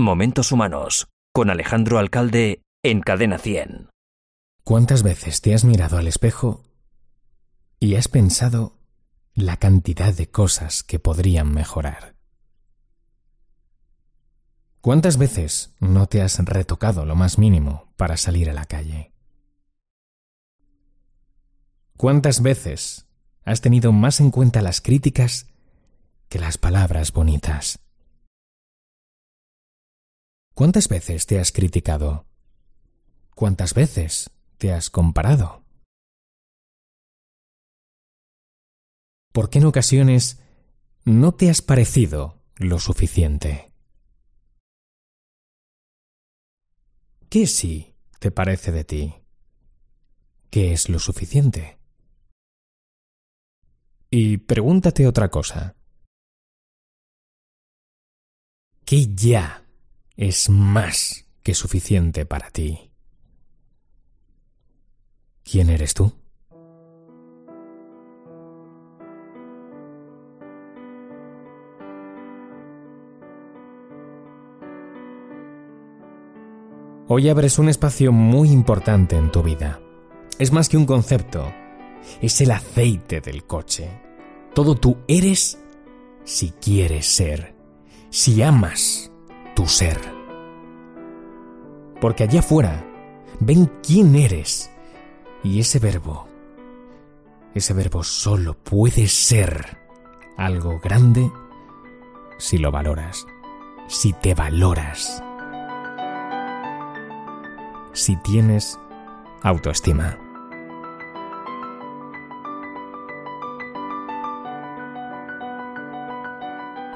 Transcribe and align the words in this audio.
Momentos 0.00 0.52
Humanos, 0.52 1.08
con 1.32 1.50
Alejandro 1.50 1.98
Alcalde 1.98 2.62
en 2.84 3.00
Cadena 3.00 3.36
100. 3.36 3.90
¿Cuántas 4.62 5.02
veces 5.02 5.40
te 5.40 5.54
has 5.54 5.64
mirado 5.64 5.98
al 5.98 6.06
espejo 6.06 6.62
y 7.80 7.96
has 7.96 8.06
pensado 8.06 8.78
la 9.34 9.56
cantidad 9.56 10.14
de 10.14 10.30
cosas 10.30 10.84
que 10.84 11.00
podrían 11.00 11.52
mejorar? 11.52 12.14
¿Cuántas 14.80 15.18
veces 15.18 15.74
no 15.80 16.06
te 16.06 16.22
has 16.22 16.38
retocado 16.44 17.04
lo 17.04 17.16
más 17.16 17.36
mínimo 17.36 17.92
para 17.96 18.16
salir 18.16 18.48
a 18.50 18.54
la 18.54 18.66
calle? 18.66 19.12
¿Cuántas 21.96 22.40
veces 22.40 23.08
has 23.44 23.62
tenido 23.62 23.90
más 23.90 24.20
en 24.20 24.30
cuenta 24.30 24.62
las 24.62 24.80
críticas 24.80 25.48
que 26.28 26.38
las 26.38 26.56
palabras 26.56 27.12
bonitas? 27.12 27.80
¿Cuántas 30.58 30.88
veces 30.88 31.24
te 31.26 31.38
has 31.38 31.52
criticado? 31.52 32.26
¿Cuántas 33.36 33.74
veces 33.74 34.28
te 34.56 34.72
has 34.72 34.90
comparado? 34.90 35.62
¿Por 39.32 39.50
qué 39.50 39.60
en 39.60 39.66
ocasiones 39.66 40.42
no 41.04 41.32
te 41.32 41.48
has 41.48 41.62
parecido 41.62 42.42
lo 42.56 42.80
suficiente? 42.80 43.70
¿Qué 47.30 47.46
sí 47.46 47.94
te 48.18 48.32
parece 48.32 48.72
de 48.72 48.82
ti? 48.82 49.14
¿Qué 50.50 50.72
es 50.72 50.88
lo 50.88 50.98
suficiente? 50.98 51.78
Y 54.10 54.38
pregúntate 54.38 55.06
otra 55.06 55.30
cosa. 55.30 55.76
¿Qué 58.84 59.06
ya 59.14 59.67
es 60.18 60.50
más 60.50 61.26
que 61.44 61.54
suficiente 61.54 62.26
para 62.26 62.50
ti? 62.50 62.90
¿Quién 65.44 65.70
eres 65.70 65.94
tú? 65.94 66.12
Hoy 77.06 77.28
abres 77.30 77.58
un 77.60 77.68
espacio 77.68 78.10
muy 78.12 78.50
importante 78.50 79.16
en 79.16 79.30
tu 79.30 79.42
vida. 79.42 79.80
Es 80.40 80.52
más 80.52 80.68
que 80.68 80.76
un 80.76 80.84
concepto, 80.84 81.50
es 82.20 82.40
el 82.40 82.50
aceite 82.50 83.20
del 83.20 83.44
coche. 83.44 83.88
Todo 84.52 84.74
tú 84.74 84.98
eres 85.06 85.58
si 86.24 86.50
quieres 86.50 87.06
ser, 87.06 87.54
si 88.10 88.42
amas 88.42 89.12
tu 89.54 89.66
ser. 89.66 90.17
Porque 92.00 92.24
allá 92.24 92.40
afuera 92.40 92.84
ven 93.40 93.70
quién 93.82 94.14
eres 94.14 94.70
y 95.42 95.60
ese 95.60 95.78
verbo, 95.78 96.28
ese 97.54 97.74
verbo 97.74 98.02
solo 98.04 98.54
puede 98.54 99.08
ser 99.08 99.78
algo 100.36 100.78
grande 100.80 101.30
si 102.38 102.58
lo 102.58 102.70
valoras, 102.70 103.26
si 103.88 104.12
te 104.12 104.34
valoras 104.34 105.22
si 107.98 108.16
tienes 108.16 108.78
autoestima. 109.42 110.16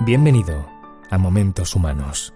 Bienvenido 0.01 0.65
a 1.11 1.19
Momentos 1.19 1.75
Humanos. 1.75 2.33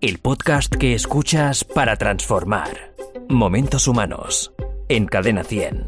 El 0.00 0.18
podcast 0.18 0.72
que 0.72 0.94
escuchas 0.94 1.64
para 1.64 1.96
transformar. 1.96 2.94
Momentos 3.28 3.88
Humanos. 3.88 4.52
En 4.88 5.06
Cadena 5.06 5.42
100. 5.42 5.86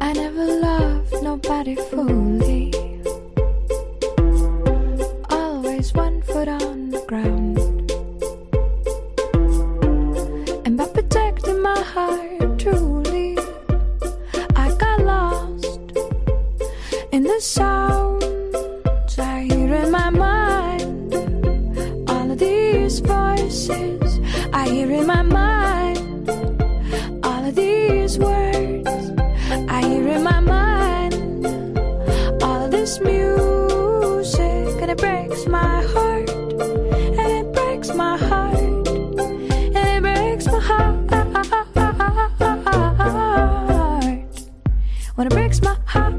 I 0.00 0.12
never 0.14 0.46
loved 0.46 1.22
nobody 1.22 1.76
fully. 1.90 2.87
And 34.88 34.98
it 34.98 34.98
breaks 34.98 35.46
my 35.46 35.82
heart. 35.82 36.30
And 36.30 37.20
it 37.20 37.52
breaks 37.52 37.92
my 37.92 38.16
heart. 38.16 38.54
And 38.56 39.76
it 39.76 40.00
breaks 40.00 40.46
my 40.46 40.64
heart. 40.66 41.04
When 45.16 45.26
it 45.26 45.30
breaks 45.30 45.60
my 45.60 45.76
heart. 45.84 46.17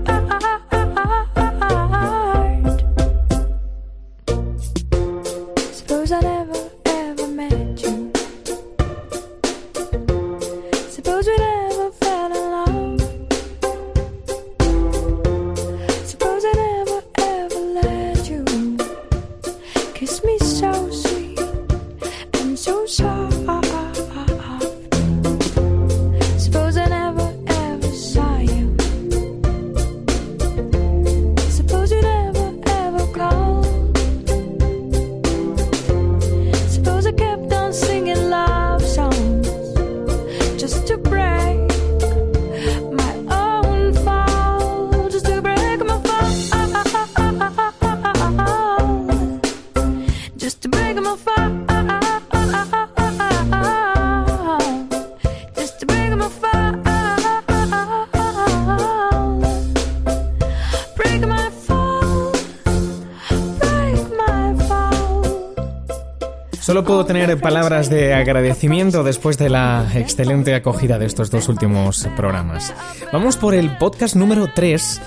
Solo 66.69 66.84
puedo 66.84 67.03
tener 67.03 67.41
palabras 67.41 67.90
de 67.90 68.13
agradecimiento 68.13 69.03
después 69.03 69.40
de 69.40 69.50
la 69.50 69.88
excelente 69.96 70.53
acogida 70.53 71.00
de 71.00 71.07
estos 71.07 71.31
dos 71.31 71.50
últimos 71.50 72.07
programas. 72.16 72.75
Vamos 73.12 73.38
por 73.38 73.56
el 73.56 73.75
podcast 73.80 74.16
número 74.16 74.50
3 74.53 75.02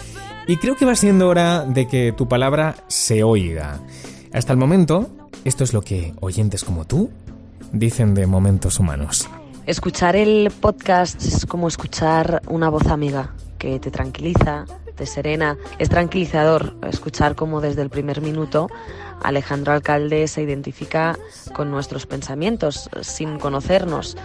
y 0.48 0.56
creo 0.56 0.74
que 0.74 0.84
va 0.84 0.96
siendo 0.96 1.28
hora 1.28 1.64
de 1.64 1.86
que 1.86 2.12
tu 2.16 2.26
palabra 2.26 2.74
se 2.88 3.22
oiga. 3.22 3.78
Hasta 4.32 4.52
el 4.52 4.58
momento, 4.58 5.08
esto 5.44 5.62
es 5.62 5.72
lo 5.72 5.82
que 5.82 6.14
oyentes 6.18 6.64
como 6.64 6.84
tú 6.84 7.10
dicen 7.70 8.14
de 8.14 8.26
momentos 8.26 8.80
humanos. 8.80 9.28
Escuchar 9.64 10.16
el 10.16 10.50
podcast 10.50 11.22
es 11.22 11.46
como 11.46 11.68
escuchar 11.68 12.42
una 12.48 12.70
voz 12.70 12.88
amiga 12.88 13.36
que 13.58 13.78
te 13.78 13.92
tranquiliza, 13.92 14.64
serena. 15.06 15.56
Es 15.78 15.88
tranquilizador 15.88 16.76
escuchar 16.88 17.34
como 17.34 17.60
desde 17.60 17.82
el 17.82 17.90
primer 17.90 18.20
minuto 18.20 18.68
Alejandro 19.22 19.72
Alcalde 19.72 20.26
se 20.28 20.42
identifica 20.42 21.18
con 21.54 21.70
nuestros 21.70 22.06
pensamientos 22.06 22.90
sin 23.00 23.38
conocernos. 23.38 24.16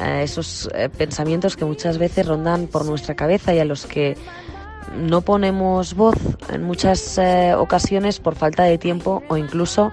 Eh, 0.00 0.22
esos 0.22 0.68
eh, 0.74 0.88
pensamientos 0.88 1.56
que 1.56 1.64
muchas 1.64 1.98
veces 1.98 2.26
rondan 2.26 2.66
por 2.66 2.84
nuestra 2.84 3.14
cabeza 3.14 3.54
y 3.54 3.58
a 3.58 3.64
los 3.64 3.86
que 3.86 4.16
no 4.96 5.20
ponemos 5.22 5.94
voz 5.94 6.16
en 6.48 6.64
muchas 6.64 7.18
eh, 7.18 7.54
ocasiones 7.54 8.18
por 8.18 8.34
falta 8.34 8.64
de 8.64 8.78
tiempo 8.78 9.22
o 9.28 9.36
incluso 9.36 9.92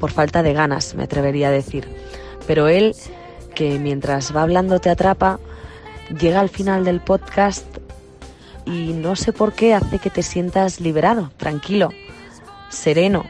por 0.00 0.10
falta 0.10 0.42
de 0.42 0.52
ganas, 0.52 0.94
me 0.94 1.04
atrevería 1.04 1.48
a 1.48 1.52
decir. 1.52 1.88
Pero 2.46 2.68
él, 2.68 2.94
que 3.54 3.78
mientras 3.78 4.34
va 4.36 4.42
hablando 4.42 4.80
te 4.80 4.90
atrapa, 4.90 5.38
llega 6.18 6.40
al 6.40 6.50
final 6.50 6.84
del 6.84 7.00
podcast 7.00 7.64
y 8.66 8.92
no 8.92 9.16
sé 9.16 9.32
por 9.32 9.52
qué 9.52 9.74
hace 9.74 9.98
que 9.98 10.10
te 10.10 10.22
sientas 10.22 10.80
liberado, 10.80 11.30
tranquilo, 11.36 11.90
sereno, 12.70 13.24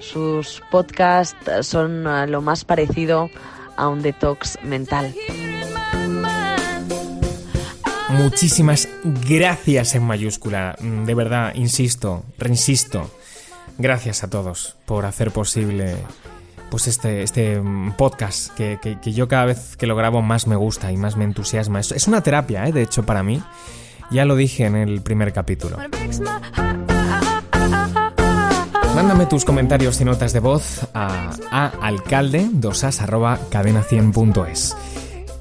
Sus 0.00 0.62
podcasts 0.70 1.36
son 1.66 2.06
eh, 2.06 2.26
lo 2.26 2.42
más 2.42 2.64
parecido 2.64 3.30
a 3.76 3.88
un 3.88 4.02
detox 4.02 4.58
mental. 4.62 5.14
Muchísimas 8.10 8.88
gracias 9.04 9.94
en 9.94 10.04
mayúscula. 10.04 10.76
De 10.80 11.14
verdad, 11.14 11.52
insisto, 11.54 12.24
reinsisto. 12.38 13.10
Gracias 13.78 14.22
a 14.22 14.30
todos 14.30 14.76
por 14.86 15.04
hacer 15.06 15.30
posible 15.32 15.96
pues 16.70 16.86
este, 16.86 17.22
este 17.22 17.60
podcast 17.96 18.52
que, 18.54 18.78
que- 18.82 19.00
que 19.00 19.12
yo 19.12 19.26
cada 19.28 19.46
vez 19.46 19.76
que 19.76 19.86
lo 19.86 19.96
grabo 19.96 20.22
más 20.22 20.46
me 20.46 20.56
gusta 20.56 20.92
y 20.92 20.96
más 20.96 21.16
me 21.16 21.24
entusiasma. 21.24 21.80
Es, 21.80 21.92
es 21.92 22.06
una 22.08 22.20
terapia, 22.22 22.66
¿eh? 22.68 22.72
de 22.72 22.82
hecho, 22.82 23.04
para 23.04 23.22
mí. 23.22 23.42
Ya 24.10 24.24
lo 24.24 24.36
dije 24.36 24.64
en 24.66 24.76
el 24.76 25.02
primer 25.02 25.32
capítulo. 25.32 25.76
Mándame 28.94 29.26
tus 29.26 29.44
comentarios 29.44 30.00
y 30.00 30.04
notas 30.04 30.32
de 30.32 30.40
voz 30.40 30.86
a, 30.94 31.30
a 31.50 31.66
alcalde 31.82 32.46
cadena100.es. 32.52 34.76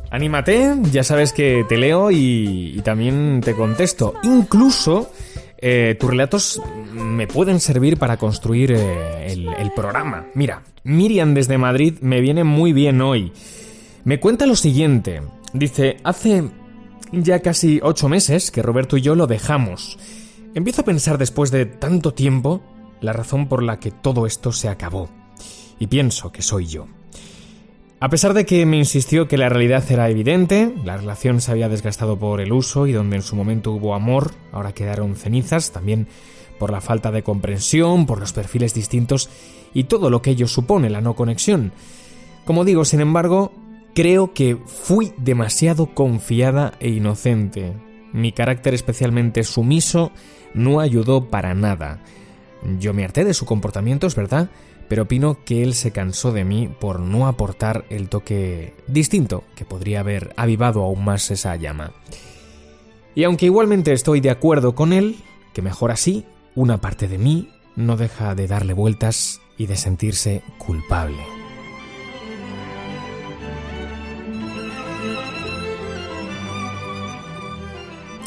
Anímate, 0.09 0.75
ya 0.91 1.03
sabes 1.03 1.33
que 1.33 1.65
te 1.67 1.77
leo 1.77 2.11
y, 2.11 2.73
y 2.77 2.81
también 2.81 3.41
te 3.43 3.55
contesto. 3.55 4.13
Incluso 4.23 5.11
eh, 5.57 5.95
tus 5.99 6.09
relatos 6.09 6.61
me 6.93 7.25
pueden 7.25 7.59
servir 7.59 7.97
para 7.97 8.17
construir 8.17 8.73
eh, 8.73 9.31
el, 9.31 9.47
el 9.47 9.71
programa. 9.71 10.27
Mira, 10.33 10.61
Miriam 10.83 11.33
desde 11.33 11.57
Madrid 11.57 11.95
me 12.01 12.21
viene 12.21 12.43
muy 12.43 12.73
bien 12.73 13.01
hoy. 13.01 13.31
Me 14.03 14.19
cuenta 14.19 14.45
lo 14.45 14.55
siguiente. 14.55 15.21
Dice, 15.53 15.97
hace 16.03 16.43
ya 17.21 17.41
casi 17.41 17.79
ocho 17.83 18.09
meses 18.09 18.49
que 18.49 18.63
Roberto 18.63 18.97
y 18.97 19.01
yo 19.01 19.13
lo 19.13 19.27
dejamos. 19.27 19.99
Empiezo 20.55 20.81
a 20.81 20.85
pensar 20.85 21.17
después 21.17 21.51
de 21.51 21.65
tanto 21.65 22.13
tiempo 22.13 22.61
la 23.01 23.13
razón 23.13 23.47
por 23.47 23.61
la 23.61 23.79
que 23.79 23.91
todo 23.91 24.25
esto 24.25 24.51
se 24.51 24.67
acabó. 24.67 25.09
Y 25.79 25.87
pienso 25.87 26.31
que 26.31 26.41
soy 26.41 26.65
yo. 26.65 26.87
A 27.99 28.09
pesar 28.09 28.33
de 28.33 28.45
que 28.45 28.65
me 28.65 28.77
insistió 28.77 29.27
que 29.27 29.37
la 29.37 29.47
realidad 29.47 29.83
era 29.89 30.09
evidente, 30.09 30.73
la 30.83 30.97
relación 30.97 31.39
se 31.39 31.51
había 31.51 31.69
desgastado 31.69 32.17
por 32.17 32.41
el 32.41 32.51
uso 32.51 32.87
y 32.87 32.91
donde 32.91 33.15
en 33.15 33.21
su 33.21 33.35
momento 33.35 33.71
hubo 33.71 33.95
amor, 33.95 34.31
ahora 34.51 34.73
quedaron 34.73 35.15
cenizas, 35.15 35.71
también 35.71 36.07
por 36.59 36.71
la 36.71 36.81
falta 36.81 37.11
de 37.11 37.23
comprensión, 37.23 38.05
por 38.05 38.19
los 38.19 38.33
perfiles 38.33 38.73
distintos 38.73 39.29
y 39.73 39.85
todo 39.85 40.09
lo 40.09 40.21
que 40.21 40.31
ello 40.31 40.47
supone, 40.47 40.89
la 40.89 41.01
no 41.01 41.15
conexión. 41.15 41.71
Como 42.45 42.65
digo, 42.65 42.83
sin 42.83 42.99
embargo, 42.99 43.53
creo 43.93 44.33
que 44.33 44.55
fui 44.55 45.13
demasiado 45.17 45.87
confiada 45.93 46.73
e 46.79 46.89
inocente. 46.89 47.73
Mi 48.11 48.31
carácter 48.31 48.73
especialmente 48.73 49.43
sumiso 49.43 50.11
no 50.53 50.79
ayudó 50.79 51.29
para 51.29 51.53
nada. 51.53 51.99
Yo 52.79 52.93
me 52.93 53.03
harté 53.03 53.23
de 53.23 53.33
su 53.33 53.45
comportamiento, 53.45 54.07
es 54.07 54.15
verdad, 54.15 54.49
pero 54.87 55.03
opino 55.03 55.43
que 55.43 55.63
él 55.63 55.73
se 55.73 55.91
cansó 55.91 56.31
de 56.31 56.43
mí 56.43 56.69
por 56.79 56.99
no 56.99 57.27
aportar 57.27 57.85
el 57.89 58.09
toque 58.09 58.75
distinto 58.87 59.43
que 59.55 59.65
podría 59.65 60.01
haber 60.01 60.33
avivado 60.37 60.83
aún 60.83 61.03
más 61.03 61.31
esa 61.31 61.55
llama. 61.55 61.91
Y 63.15 63.23
aunque 63.25 63.45
igualmente 63.45 63.93
estoy 63.93 64.21
de 64.21 64.31
acuerdo 64.31 64.75
con 64.75 64.93
él, 64.93 65.17
que 65.53 65.61
mejor 65.61 65.91
así, 65.91 66.25
una 66.55 66.79
parte 66.79 67.07
de 67.07 67.17
mí 67.17 67.49
no 67.75 67.97
deja 67.97 68.35
de 68.35 68.47
darle 68.47 68.73
vueltas 68.73 69.41
y 69.57 69.67
de 69.67 69.75
sentirse 69.75 70.43
culpable. 70.57 71.42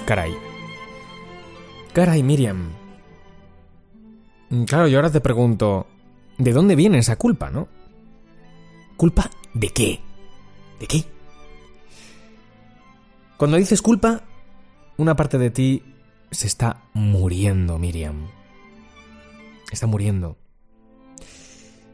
Caray. 0.07 0.33
Caray, 1.93 2.23
Miriam. 2.23 2.71
Claro, 4.67 4.87
yo 4.87 4.99
ahora 4.99 5.11
te 5.11 5.21
pregunto, 5.21 5.89
¿de 6.39 6.53
dónde 6.53 6.77
viene 6.77 6.99
esa 6.99 7.17
culpa, 7.17 7.51
no? 7.51 7.67
¿Culpa 8.97 9.29
de 9.53 9.69
qué? 9.71 10.01
¿De 10.79 10.87
qué? 10.87 11.05
Cuando 13.37 13.57
dices 13.57 13.83
culpa, 13.83 14.23
una 14.97 15.17
parte 15.17 15.39
de 15.39 15.51
ti 15.51 15.83
se 16.31 16.47
está 16.47 16.85
muriendo, 16.95 17.79
Miriam. 17.79 18.29
Está 19.73 19.89
muriendo. 19.89 20.39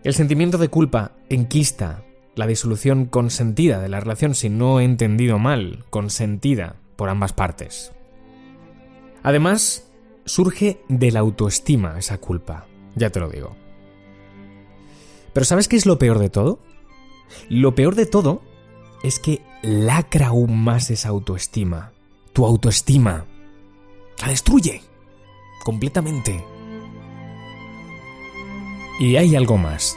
El 0.04 0.12
sentimiento 0.12 0.58
de 0.58 0.68
culpa 0.68 1.12
enquista 1.30 2.04
la 2.34 2.46
disolución 2.46 3.06
consentida 3.06 3.80
de 3.80 3.88
la 3.88 4.00
relación, 4.00 4.34
si 4.34 4.48
no 4.48 4.80
he 4.80 4.84
entendido 4.84 5.38
mal, 5.38 5.84
consentida 5.90 6.76
por 6.96 7.08
ambas 7.08 7.32
partes. 7.32 7.92
Además, 9.22 9.90
surge 10.24 10.80
de 10.88 11.10
la 11.10 11.20
autoestima 11.20 11.98
esa 11.98 12.18
culpa, 12.18 12.66
ya 12.94 13.10
te 13.10 13.20
lo 13.20 13.28
digo. 13.28 13.56
Pero 15.32 15.44
¿sabes 15.44 15.68
qué 15.68 15.76
es 15.76 15.86
lo 15.86 15.98
peor 15.98 16.18
de 16.18 16.28
todo? 16.28 16.58
Lo 17.48 17.74
peor 17.74 17.94
de 17.94 18.06
todo 18.06 18.42
es 19.02 19.18
que 19.18 19.42
lacra 19.62 20.28
aún 20.28 20.62
más 20.62 20.90
esa 20.90 21.08
autoestima. 21.08 21.92
Tu 22.32 22.44
autoestima. 22.44 23.24
La 24.20 24.28
destruye. 24.28 24.82
Completamente. 25.64 26.44
Y 29.00 29.16
hay 29.16 29.36
algo 29.36 29.56
más. 29.56 29.96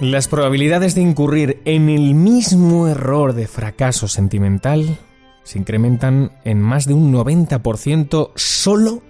Las 0.00 0.28
probabilidades 0.28 0.94
de 0.94 1.02
incurrir 1.02 1.62
en 1.64 1.88
el 1.88 2.14
mismo 2.14 2.88
error 2.88 3.32
de 3.32 3.46
fracaso 3.46 4.08
sentimental 4.08 4.98
se 5.44 5.58
incrementan 5.58 6.32
en 6.44 6.60
más 6.60 6.86
de 6.86 6.94
un 6.94 7.12
90% 7.12 8.32
solo 8.34 9.02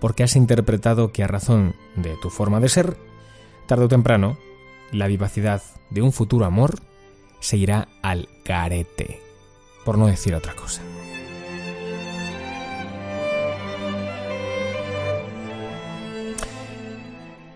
porque 0.00 0.22
has 0.22 0.36
interpretado 0.36 1.12
que 1.12 1.22
a 1.22 1.28
razón 1.28 1.74
de 1.94 2.16
tu 2.20 2.30
forma 2.30 2.60
de 2.60 2.68
ser, 2.68 2.96
tarde 3.66 3.84
o 3.84 3.88
temprano, 3.88 4.38
la 4.92 5.06
vivacidad 5.06 5.62
de 5.90 6.02
un 6.02 6.12
futuro 6.12 6.44
amor 6.44 6.80
se 7.40 7.56
irá 7.56 7.88
al 8.02 8.28
carete, 8.44 9.20
por 9.84 9.98
no 9.98 10.06
decir 10.06 10.34
otra 10.34 10.54
cosa. 10.54 10.82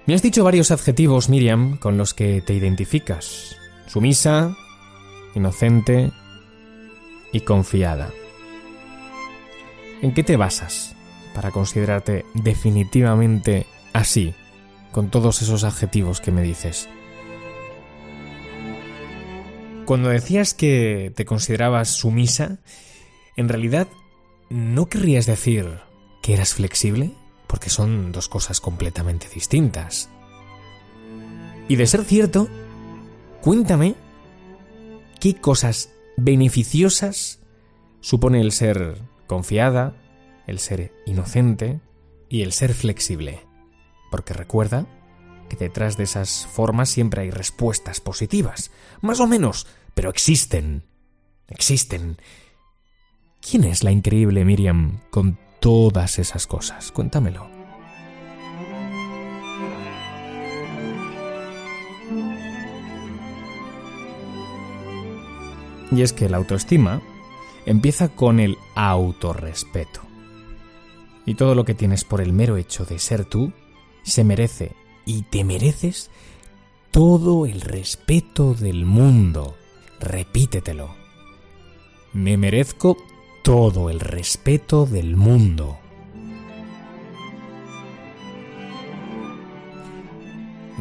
Me 0.06 0.14
has 0.14 0.22
dicho 0.22 0.42
varios 0.42 0.70
adjetivos, 0.70 1.28
Miriam, 1.28 1.76
con 1.76 1.96
los 1.96 2.14
que 2.14 2.40
te 2.40 2.52
identificas. 2.52 3.56
Sumisa, 3.86 4.56
inocente 5.34 6.10
y 7.32 7.40
confiada. 7.40 8.10
¿En 10.02 10.14
qué 10.14 10.22
te 10.22 10.36
basas 10.36 10.94
para 11.34 11.50
considerarte 11.50 12.24
definitivamente 12.34 13.66
así, 13.92 14.34
con 14.92 15.10
todos 15.10 15.42
esos 15.42 15.64
adjetivos 15.64 16.20
que 16.20 16.32
me 16.32 16.42
dices? 16.42 16.88
Cuando 19.84 20.08
decías 20.08 20.54
que 20.54 21.12
te 21.14 21.24
considerabas 21.24 21.88
sumisa, 21.88 22.58
en 23.36 23.48
realidad 23.48 23.88
no 24.48 24.86
querrías 24.86 25.26
decir 25.26 25.80
que 26.22 26.34
eras 26.34 26.54
flexible, 26.54 27.12
porque 27.46 27.70
son 27.70 28.12
dos 28.12 28.28
cosas 28.28 28.60
completamente 28.60 29.28
distintas. 29.28 30.08
Y 31.68 31.76
de 31.76 31.86
ser 31.86 32.04
cierto, 32.04 32.48
cuéntame 33.40 33.96
qué 35.18 35.36
cosas 35.36 35.90
beneficiosas 36.20 37.40
supone 38.00 38.40
el 38.40 38.52
ser 38.52 38.98
confiada, 39.26 39.94
el 40.46 40.58
ser 40.58 40.92
inocente 41.06 41.80
y 42.28 42.42
el 42.42 42.52
ser 42.52 42.74
flexible. 42.74 43.46
Porque 44.10 44.34
recuerda 44.34 44.86
que 45.48 45.56
detrás 45.56 45.96
de 45.96 46.04
esas 46.04 46.46
formas 46.46 46.88
siempre 46.88 47.22
hay 47.22 47.30
respuestas 47.30 48.00
positivas, 48.00 48.70
más 49.00 49.20
o 49.20 49.26
menos, 49.26 49.66
pero 49.94 50.10
existen. 50.10 50.84
Existen. 51.48 52.18
¿Quién 53.40 53.64
es 53.64 53.82
la 53.82 53.90
increíble 53.90 54.44
Miriam 54.44 55.00
con 55.10 55.38
todas 55.60 56.18
esas 56.18 56.46
cosas? 56.46 56.92
Cuéntamelo. 56.92 57.59
Y 65.90 66.02
es 66.02 66.12
que 66.12 66.28
la 66.28 66.36
autoestima 66.36 67.02
empieza 67.66 68.08
con 68.08 68.40
el 68.40 68.58
autorrespeto. 68.74 70.00
Y 71.26 71.34
todo 71.34 71.54
lo 71.54 71.64
que 71.64 71.74
tienes 71.74 72.04
por 72.04 72.20
el 72.20 72.32
mero 72.32 72.56
hecho 72.56 72.84
de 72.84 72.98
ser 72.98 73.24
tú 73.24 73.52
se 74.02 74.24
merece 74.24 74.74
y 75.04 75.22
te 75.22 75.44
mereces 75.44 76.10
todo 76.90 77.46
el 77.46 77.60
respeto 77.60 78.54
del 78.54 78.84
mundo. 78.84 79.56
Repítetelo. 80.00 80.94
Me 82.12 82.36
merezco 82.36 82.96
todo 83.42 83.90
el 83.90 84.00
respeto 84.00 84.86
del 84.86 85.16
mundo. 85.16 85.78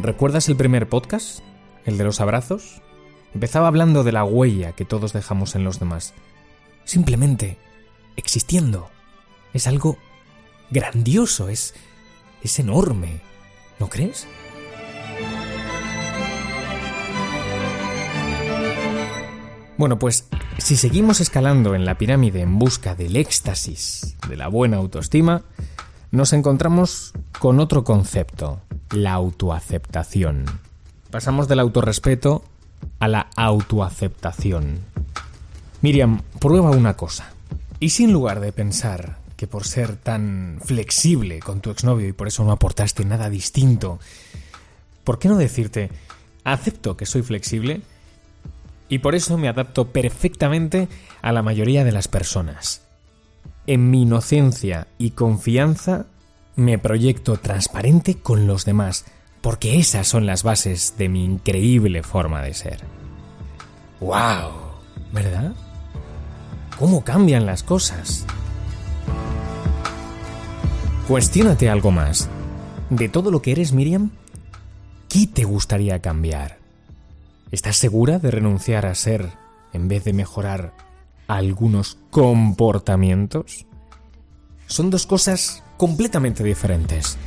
¿Recuerdas 0.01 0.48
el 0.48 0.56
primer 0.56 0.88
podcast? 0.88 1.39
¿El 1.86 1.98
de 1.98 2.06
los 2.06 2.22
abrazos? 2.22 2.82
Empezaba 3.33 3.67
hablando 3.67 4.03
de 4.03 4.12
la 4.12 4.24
huella 4.24 4.74
que 4.74 4.86
todos 4.86 5.13
dejamos 5.13 5.55
en 5.55 5.63
los 5.63 5.79
demás. 5.79 6.13
Simplemente 6.83 7.57
existiendo. 8.15 8.89
Es 9.53 9.67
algo 9.67 9.98
grandioso, 10.69 11.50
es, 11.50 11.74
es 12.43 12.59
enorme. 12.59 13.21
¿No 13.79 13.88
crees? 13.89 14.27
Bueno, 19.77 19.98
pues 19.98 20.27
si 20.57 20.75
seguimos 20.75 21.21
escalando 21.21 21.74
en 21.74 21.86
la 21.86 21.98
pirámide 21.98 22.41
en 22.41 22.59
busca 22.59 22.95
del 22.95 23.15
éxtasis, 23.15 24.17
de 24.27 24.36
la 24.36 24.50
buena 24.50 24.75
autoestima, 24.75 25.43
nos 26.12 26.33
encontramos 26.33 27.13
con 27.39 27.62
otro 27.62 27.86
concepto, 27.86 28.62
la 28.91 29.13
autoaceptación. 29.13 30.43
Pasamos 31.12 31.48
del 31.48 31.59
autorrespeto 31.59 32.43
a 33.00 33.07
la 33.07 33.29
autoaceptación. 33.36 34.79
Miriam, 35.81 36.21
prueba 36.39 36.71
una 36.71 36.95
cosa. 36.95 37.31
¿Y 37.79 37.91
si 37.91 38.03
en 38.03 38.12
lugar 38.12 38.41
de 38.41 38.51
pensar 38.51 39.17
que 39.38 39.48
por 39.48 39.65
ser 39.65 39.95
tan 39.95 40.59
flexible 40.62 41.39
con 41.39 41.62
tu 41.62 41.71
exnovio 41.71 42.07
y 42.09 42.13
por 42.13 42.27
eso 42.27 42.43
no 42.43 42.51
aportaste 42.51 43.05
nada 43.05 43.29
distinto, 43.29 44.00
¿por 45.05 45.17
qué 45.17 45.29
no 45.29 45.38
decirte, 45.38 45.89
acepto 46.43 46.98
que 46.98 47.05
soy 47.05 47.21
flexible 47.21 47.81
y 48.89 49.00
por 49.00 49.15
eso 49.15 49.38
me 49.38 49.48
adapto 49.48 49.93
perfectamente 49.93 50.89
a 51.21 51.31
la 51.31 51.41
mayoría 51.41 51.86
de 51.86 51.93
las 51.93 52.09
personas? 52.09 52.81
En 53.65 53.89
mi 53.89 54.01
inocencia 54.01 54.88
y 54.98 55.12
confianza 55.12 56.07
me 56.57 56.77
proyecto 56.77 57.38
transparente 57.38 58.15
con 58.15 58.45
los 58.45 58.65
demás, 58.65 59.05
porque 59.41 59.79
esas 59.79 60.08
son 60.08 60.25
las 60.25 60.43
bases 60.43 60.96
de 60.98 61.10
mi 61.10 61.24
increíble 61.24 62.03
forma 62.03 62.41
de 62.41 62.53
ser. 62.53 62.79
¡Wow! 64.00 64.51
¿Verdad? 65.12 65.53
¿Cómo 66.77 67.03
cambian 67.03 67.46
las 67.46 67.63
cosas? 67.63 68.25
Cuestiónate 71.08 71.69
algo 71.69 71.91
más. 71.91 72.29
De 72.89 73.10
todo 73.10 73.31
lo 73.31 73.41
que 73.41 73.51
eres, 73.51 73.74
Miriam, 73.74 74.12
¿qué 75.10 75.27
te 75.27 75.43
gustaría 75.43 76.00
cambiar? 76.00 76.58
¿Estás 77.51 77.77
segura 77.77 78.19
de 78.19 78.31
renunciar 78.31 78.86
a 78.86 78.96
ser 78.96 79.29
en 79.74 79.88
vez 79.88 80.03
de 80.03 80.13
mejorar 80.13 80.74
algunos 81.27 81.98
comportamientos? 82.12 83.65
Son 84.67 84.89
dos 84.89 85.08
cosas 85.08 85.63
completamente 85.77 86.43
diferentes. 86.43 87.17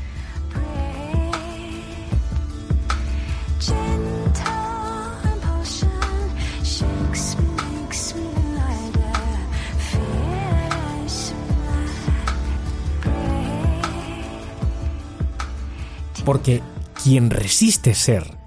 Porque 16.33 16.63
quien 17.05 17.29
resiste 17.29 17.93
ser 17.93 18.39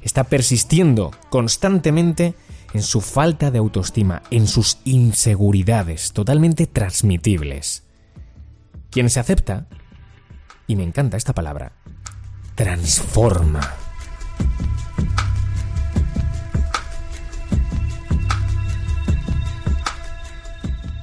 está 0.00 0.24
persistiendo 0.24 1.10
constantemente 1.28 2.34
en 2.72 2.82
su 2.82 3.02
falta 3.02 3.50
de 3.50 3.58
autoestima, 3.58 4.22
en 4.30 4.46
sus 4.46 4.78
inseguridades 4.84 6.14
totalmente 6.14 6.66
transmitibles. 6.66 7.82
Quien 8.88 9.10
se 9.10 9.20
acepta, 9.20 9.66
y 10.66 10.76
me 10.76 10.82
encanta 10.82 11.18
esta 11.18 11.34
palabra, 11.34 11.72
transforma. 12.54 13.60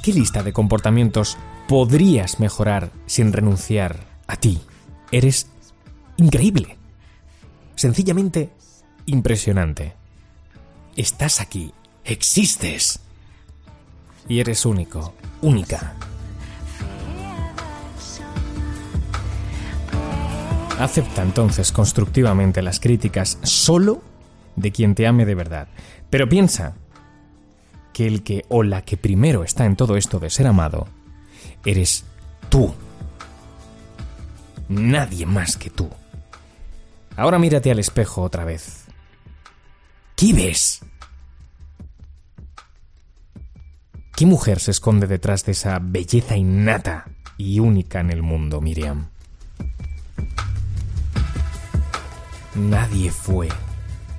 ¿Qué 0.02 0.14
lista 0.14 0.42
de 0.42 0.52
comportamientos 0.52 1.38
podrías 1.68 2.40
mejorar 2.40 2.90
sin 3.06 3.34
renunciar 3.34 4.00
a 4.26 4.36
ti? 4.36 4.60
Eres 5.12 5.53
increíble. 6.24 6.78
Sencillamente 7.76 8.50
impresionante. 9.06 9.94
Estás 10.96 11.42
aquí, 11.42 11.74
existes. 12.06 13.00
Y 14.30 14.40
eres 14.40 14.66
único, 14.66 15.14
única. 15.42 15.94
Acepta 20.80 21.22
entonces 21.22 21.72
constructivamente 21.72 22.62
las 22.62 22.80
críticas 22.80 23.38
solo 23.44 24.02
de 24.56 24.72
quien 24.72 24.96
te 24.96 25.08
ame 25.08 25.26
de 25.26 25.36
verdad. 25.36 25.68
Pero 26.10 26.30
piensa 26.30 26.76
que 27.92 28.08
el 28.08 28.24
que 28.24 28.46
o 28.50 28.64
la 28.64 28.84
que 28.84 28.98
primero 28.98 29.44
está 29.44 29.66
en 29.66 29.76
todo 29.76 29.98
esto 29.98 30.20
de 30.20 30.30
ser 30.30 30.48
amado, 30.48 30.88
eres 31.66 32.06
tú. 32.50 32.74
Nadie 34.70 35.26
más 35.26 35.58
que 35.58 35.70
tú. 35.70 35.90
Ahora 37.16 37.38
mírate 37.38 37.72
al 37.72 37.80
espejo 37.80 38.22
otra 38.22 38.44
vez. 38.44 38.86
¿Qué 40.16 40.34
ves? 40.34 40.82
¿Qué 44.16 44.26
mujer 44.26 44.60
se 44.60 44.72
esconde 44.72 45.08
detrás 45.08 45.44
de 45.46 45.54
esa 45.54 45.80
belleza 45.82 46.38
innata 46.38 47.06
y 47.38 47.60
única 47.60 48.00
en 48.00 48.12
el 48.12 48.22
mundo, 48.22 48.62
Miriam? 48.62 49.10
Nadie 52.56 53.10
fue, 53.12 53.50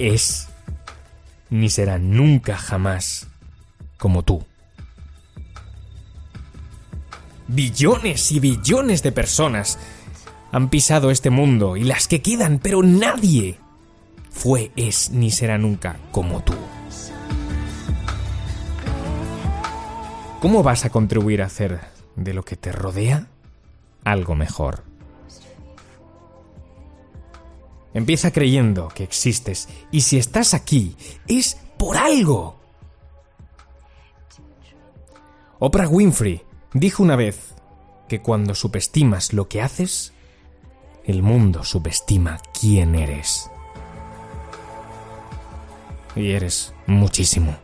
es, 0.01 0.49
ni 1.51 1.71
será 1.71 1.99
nunca 1.99 2.57
jamás 2.57 3.29
como 3.97 4.25
tú. 4.25 4.45
Billones 7.47 8.33
y 8.33 8.41
billones 8.41 9.03
de 9.05 9.13
personas 9.13 9.79
han 10.55 10.69
pisado 10.69 11.11
este 11.11 11.31
mundo 11.31 11.77
y 11.77 11.83
las 11.83 12.07
que 12.07 12.23
quedan, 12.23 12.61
pero 12.61 12.81
nadie 12.81 13.59
fue, 14.31 14.71
es 14.77 15.11
ni 15.11 15.33
será 15.33 15.59
nunca 15.59 15.97
como 16.13 16.45
tú. 16.45 16.55
¿Cómo 20.41 20.63
vas 20.63 20.85
a 20.85 20.91
contribuir 20.91 21.43
a 21.43 21.47
hacer 21.47 21.81
de 22.15 22.35
lo 22.35 22.45
que 22.45 22.55
te 22.55 22.71
rodea 22.71 23.27
algo 24.05 24.37
mejor? 24.37 24.85
Empieza 27.93 28.31
creyendo 28.31 28.87
que 28.95 29.03
existes 29.03 29.69
y 29.91 30.03
si 30.03 30.19
estás 30.19 30.55
aquí 30.55 30.97
es 31.27 31.57
por 31.77 31.97
algo. 31.97 32.61
Oprah 35.59 35.89
Winfrey 35.89 36.43
dijo 36.75 37.03
una 37.03 37.17
vez 37.17 37.57
que 38.09 38.23
cuando 38.23 38.55
subestimas 38.55 39.33
lo 39.33 39.49
que 39.49 39.61
haces, 39.61 40.14
el 41.05 41.23
mundo 41.23 41.65
subestima 41.65 42.41
quién 42.59 42.95
eres. 42.95 43.51
Y 46.17 46.31
eres 46.31 46.73
muchísimo. 46.87 47.57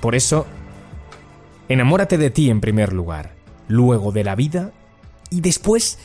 Por 0.00 0.14
eso, 0.14 0.46
enamórate 1.68 2.18
de 2.18 2.30
ti 2.30 2.50
en 2.50 2.60
primer 2.60 2.92
lugar, 2.92 3.34
luego 3.68 4.12
de 4.12 4.24
la 4.24 4.34
vida 4.34 4.72
y 5.30 5.40
después 5.40 5.98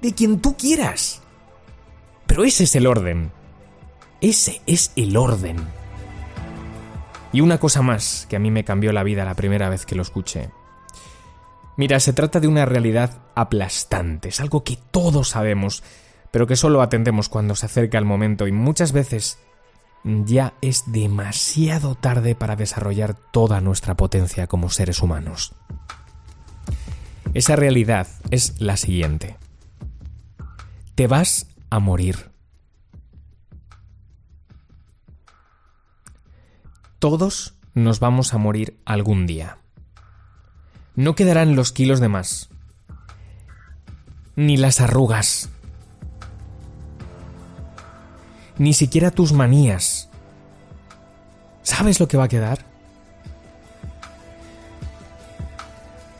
de 0.00 0.14
quien 0.14 0.40
tú 0.40 0.56
quieras. 0.56 1.22
Pero 2.26 2.44
ese 2.44 2.64
es 2.64 2.74
el 2.76 2.86
orden. 2.86 3.32
Ese 4.20 4.60
es 4.66 4.92
el 4.96 5.16
orden. 5.16 5.56
Y 7.32 7.40
una 7.40 7.58
cosa 7.58 7.82
más 7.82 8.26
que 8.28 8.36
a 8.36 8.38
mí 8.40 8.50
me 8.50 8.64
cambió 8.64 8.92
la 8.92 9.02
vida 9.02 9.24
la 9.24 9.34
primera 9.34 9.68
vez 9.68 9.86
que 9.86 9.94
lo 9.94 10.02
escuché. 10.02 10.50
Mira, 11.80 11.98
se 11.98 12.12
trata 12.12 12.40
de 12.40 12.46
una 12.46 12.66
realidad 12.66 13.22
aplastante, 13.34 14.28
es 14.28 14.40
algo 14.40 14.64
que 14.64 14.76
todos 14.90 15.30
sabemos, 15.30 15.82
pero 16.30 16.46
que 16.46 16.54
solo 16.54 16.82
atendemos 16.82 17.30
cuando 17.30 17.54
se 17.54 17.64
acerca 17.64 17.96
el 17.96 18.04
momento 18.04 18.46
y 18.46 18.52
muchas 18.52 18.92
veces 18.92 19.38
ya 20.04 20.52
es 20.60 20.92
demasiado 20.92 21.94
tarde 21.94 22.34
para 22.34 22.54
desarrollar 22.54 23.14
toda 23.14 23.62
nuestra 23.62 23.96
potencia 23.96 24.46
como 24.46 24.68
seres 24.68 25.00
humanos. 25.00 25.54
Esa 27.32 27.56
realidad 27.56 28.08
es 28.30 28.60
la 28.60 28.76
siguiente. 28.76 29.38
Te 30.96 31.06
vas 31.06 31.46
a 31.70 31.78
morir. 31.78 32.30
Todos 36.98 37.54
nos 37.72 38.00
vamos 38.00 38.34
a 38.34 38.36
morir 38.36 38.78
algún 38.84 39.26
día 39.26 39.59
no 40.96 41.14
quedarán 41.14 41.56
los 41.56 41.72
kilos 41.72 42.00
de 42.00 42.08
más, 42.08 42.50
ni 44.36 44.56
las 44.56 44.80
arrugas, 44.80 45.48
ni 48.58 48.74
siquiera 48.74 49.10
tus 49.10 49.32
manías. 49.32 50.08
¿Sabes 51.62 52.00
lo 52.00 52.08
que 52.08 52.16
va 52.16 52.24
a 52.24 52.28
quedar? 52.28 52.64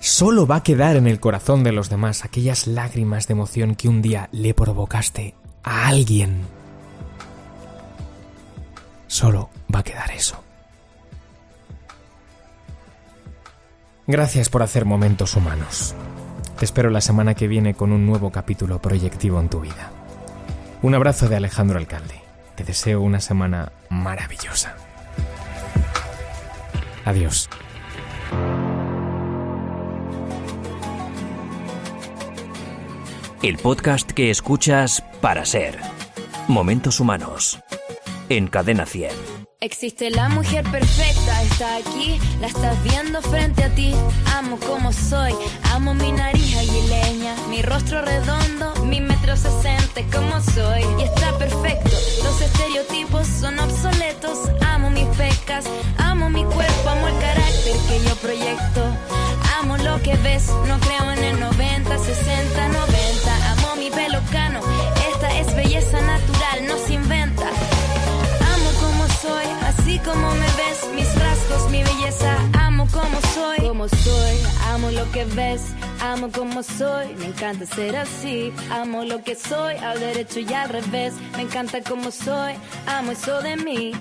Solo 0.00 0.47
va 0.47 0.57
a 0.57 0.62
quedar 0.62 0.97
en 0.97 1.07
el 1.07 1.21
corazón 1.21 1.62
de 1.62 1.73
los 1.73 1.91
demás 1.91 2.25
aquellas 2.25 2.67
lágrimas 2.67 3.27
de 3.27 3.33
emoción 3.33 3.75
que 3.75 3.89
un 3.89 4.00
día 4.00 4.29
le 4.33 4.55
provocaste 4.55 5.35
a 5.62 5.89
alguien. 5.89 6.43
Solo 9.07 9.50
va 9.73 9.81
a 9.81 9.85
quedar 9.85 10.11
eso. 10.12 10.43
Gracias 14.11 14.49
por 14.49 14.64
hacer 14.64 14.87
momentos 14.87 15.37
humanos. 15.37 15.95
Te 16.59 16.64
espero 16.64 16.90
la 16.90 17.00
semana 17.00 17.37
que 17.37 17.47
viene 17.47 17.75
con 17.75 17.93
un 17.93 18.07
nuevo 18.07 18.33
capítulo 18.33 18.81
proyectivo 18.83 19.38
en 19.38 19.49
tu 19.49 19.61
vida. 19.61 19.93
Un 20.83 20.97
abrazo 20.97 21.29
de 21.29 21.37
Alejandro 21.37 21.79
Alcalde. 21.79 22.21
Te 22.57 22.64
deseo 22.64 23.02
una 23.02 23.21
semana 23.21 23.71
maravillosa. 23.88 24.75
Adiós. 27.05 27.49
El 33.45 33.59
podcast 33.59 34.11
que 34.11 34.31
escuchas 34.31 35.05
para 35.21 35.45
ser. 35.45 35.79
Momentos 36.49 36.99
humanos. 36.99 37.61
En 38.29 38.49
Cadena 38.49 38.87
100. 38.87 39.39
Existe 39.62 40.09
la 40.09 40.31
mujer 40.31 40.64
perfecta, 40.71 41.43
está 41.43 41.76
aquí, 41.76 42.19
la 42.40 42.47
estás 42.47 42.83
viendo 42.83 43.21
frente 43.21 43.62
a 43.62 43.69
ti. 43.75 43.95
Amo 44.35 44.59
como 44.59 44.90
soy, 44.90 45.35
amo 45.75 45.93
mi 45.93 46.12
nariz 46.12 46.57
aguileña, 46.57 47.35
mi 47.50 47.61
rostro 47.61 48.00
redondo, 48.00 48.75
mi 48.87 49.02
metro 49.02 49.37
sesenta 49.37 50.00
como 50.11 50.40
soy. 50.40 50.81
Y 50.99 51.02
está 51.02 51.37
perfecto, 51.37 51.90
los 52.25 52.40
estereotipos 52.40 53.26
son 53.26 53.59
obsoletos. 53.59 54.49
Amo 54.67 54.88
mis 54.88 55.05
pecas, 55.19 55.67
amo 55.99 56.31
mi 56.31 56.43
cuerpo, 56.45 56.88
amo 56.88 57.09
el 57.09 57.19
carácter 57.19 57.76
que 57.87 58.09
yo 58.09 58.17
proyecto. 58.17 58.83
Amo 59.59 59.76
lo 59.76 60.00
que 60.00 60.17
ves, 60.17 60.47
no 60.69 60.81
creo 60.81 61.12
en 61.12 61.23
el 61.23 61.38
90, 61.38 61.50
lo 75.00 75.11
que 75.12 75.25
ves, 75.25 75.62
amo 76.00 76.30
como 76.30 76.62
soy. 76.62 77.14
Me 77.19 77.26
encanta 77.26 77.64
ser 77.64 77.97
así. 77.97 78.52
Amo 78.71 79.04
lo 79.04 79.23
que 79.23 79.35
soy, 79.35 79.76
al 79.76 79.99
derecho 79.99 80.40
y 80.40 80.52
al 80.52 80.69
revés. 80.69 81.14
Me 81.37 81.42
encanta 81.42 81.80
como 81.83 82.11
soy, 82.11 82.54
amo 82.87 83.12
eso 83.12 83.40
de 83.40 83.57
mí. 83.57 83.92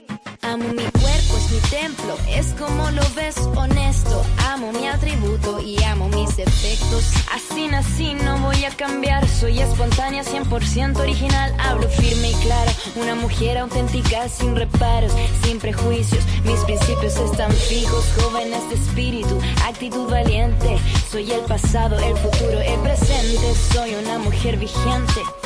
Amo 0.41 0.67
mi 0.69 0.83
cuerpo, 0.99 1.18
mi 1.51 1.59
templo, 1.69 2.15
es 2.27 2.53
como 2.57 2.89
lo 2.91 3.01
ves, 3.15 3.35
honesto. 3.55 4.23
Amo 4.49 4.71
mi 4.71 4.87
atributo 4.87 5.59
y 5.59 5.81
amo 5.83 6.07
mis 6.09 6.35
defectos. 6.35 7.11
Así 7.33 7.67
nací, 7.67 8.13
no 8.13 8.37
voy 8.39 8.65
a 8.65 8.69
cambiar. 8.71 9.27
Soy 9.27 9.59
espontánea, 9.59 10.23
100% 10.23 10.97
original. 10.97 11.55
Hablo 11.59 11.89
firme 11.89 12.31
y 12.31 12.33
claro, 12.35 12.71
una 12.95 13.15
mujer 13.15 13.57
auténtica, 13.57 14.27
sin 14.29 14.55
reparos, 14.55 15.11
sin 15.43 15.59
prejuicios. 15.59 16.23
Mis 16.45 16.59
principios 16.61 17.15
están 17.17 17.51
fijos, 17.51 18.05
jóvenes 18.21 18.67
de 18.69 18.75
espíritu, 18.75 19.39
actitud 19.65 20.09
valiente. 20.09 20.77
Soy 21.11 21.31
el 21.31 21.41
pasado, 21.41 21.97
el 21.99 22.15
futuro, 22.17 22.59
el 22.59 22.79
presente. 22.81 23.55
Soy 23.73 23.95
una 23.95 24.19
mujer 24.19 24.57
vigente. 24.57 25.38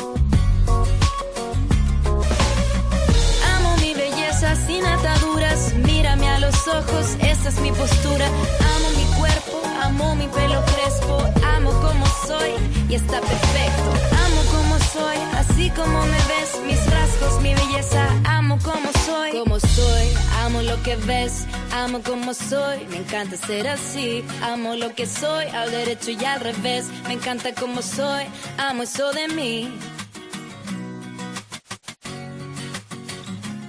Sin 4.66 4.84
ataduras, 4.84 5.74
mírame 5.86 6.28
a 6.28 6.38
los 6.38 6.68
ojos, 6.68 7.16
esa 7.20 7.48
es 7.48 7.58
mi 7.60 7.70
postura. 7.72 8.26
Amo 8.26 8.88
mi 8.96 9.04
cuerpo, 9.18 9.62
amo 9.82 10.14
mi 10.16 10.28
pelo 10.28 10.62
crespo, 10.66 11.16
amo 11.56 11.70
como 11.80 12.06
soy 12.26 12.52
y 12.88 12.94
está 12.94 13.20
perfecto. 13.20 13.90
Amo 14.24 14.40
como 14.52 14.78
soy, 14.92 15.16
así 15.38 15.70
como 15.70 15.98
me 16.02 16.20
ves, 16.32 16.50
mis 16.66 16.82
rasgos, 16.90 17.40
mi 17.42 17.54
belleza. 17.54 18.06
Amo 18.24 18.58
como 18.62 18.90
soy, 19.06 19.30
como 19.32 19.58
soy, 19.60 20.06
amo 20.44 20.62
lo 20.62 20.82
que 20.82 20.96
ves, 20.96 21.46
amo 21.72 22.00
como 22.02 22.34
soy. 22.34 22.86
Me 22.90 22.98
encanta 22.98 23.36
ser 23.36 23.66
así, 23.66 24.24
amo 24.42 24.74
lo 24.74 24.94
que 24.94 25.06
soy, 25.06 25.46
al 25.46 25.70
derecho 25.70 26.10
y 26.10 26.24
al 26.24 26.40
revés. 26.40 26.86
Me 27.08 27.14
encanta 27.14 27.54
como 27.54 27.80
soy, 27.82 28.24
amo 28.58 28.82
eso 28.82 29.10
de 29.12 29.28
mí. 29.28 29.72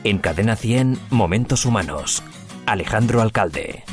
En 0.06 0.20
Cadena 0.20 0.56
100, 0.56 1.00
Momentos 1.10 1.66
humanos. 1.66 2.22
Alejandro 2.68 3.24
Alcalde. 3.24 3.84